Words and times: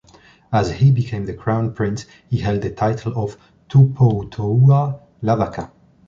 As 0.51 0.71
he 0.71 0.89
became 0.89 1.27
the 1.27 1.33
Crown 1.35 1.73
Prince, 1.75 2.07
he 2.27 2.39
held 2.39 2.63
the 2.63 2.71
title 2.71 3.13
of 3.23 3.37
Tupoutoʻa 3.69 4.99
Lavaka. 5.21 5.69